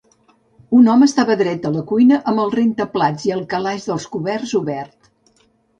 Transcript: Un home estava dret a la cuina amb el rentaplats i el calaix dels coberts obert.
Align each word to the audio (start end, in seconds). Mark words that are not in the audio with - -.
Un 0.77 0.87
home 0.93 1.09
estava 1.09 1.35
dret 1.43 1.67
a 1.69 1.73
la 1.77 1.83
cuina 1.93 2.19
amb 2.33 2.43
el 2.45 2.51
rentaplats 2.57 3.29
i 3.31 3.37
el 3.39 3.47
calaix 3.55 3.89
dels 3.93 4.13
coberts 4.17 4.61
obert. 4.65 5.15